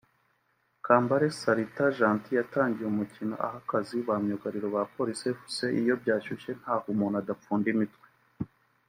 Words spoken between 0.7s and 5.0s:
Kambale Salita Gentil yatangiye umukino aha akazi ba myugariro ba